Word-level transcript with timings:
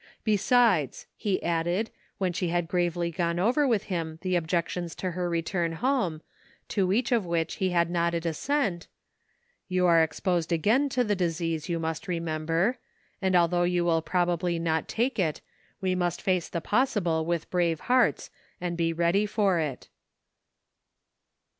"Besides," 0.23 1.05
he 1.15 1.43
added, 1.43 1.91
when 2.17 2.33
she 2.33 2.47
had 2.47 2.67
gravely 2.67 3.11
gone 3.11 3.37
over 3.37 3.67
with 3.67 3.83
him 3.83 4.17
the 4.23 4.35
objections 4.35 4.95
to 4.95 5.11
her 5.11 5.29
return 5.29 5.73
home, 5.73 6.23
to 6.69 6.91
each 6.91 7.11
of 7.11 7.23
which 7.23 7.57
he 7.57 7.69
had 7.69 7.91
nodded 7.91 8.25
assent," 8.25 8.87
you 9.69 9.85
are 9.85 10.01
exposed 10.01 10.51
again 10.51 10.89
to 10.89 11.03
the 11.03 11.15
disease, 11.15 11.69
you 11.69 11.77
must 11.77 12.07
remember; 12.07 12.79
and 13.21 13.35
although 13.35 13.61
you 13.61 13.85
will 13.85 14.01
probably 14.01 14.57
not 14.57 14.87
take 14.87 15.19
it, 15.19 15.41
we 15.81 15.93
must 15.93 16.19
face 16.19 16.49
the 16.49 16.61
pos 16.61 16.95
sible 16.95 17.23
with 17.23 17.51
brave 17.51 17.81
hearts 17.81 18.31
and 18.59 18.75
be 18.75 18.91
ready 18.91 19.27
for 19.27 19.59
it." 19.59 19.87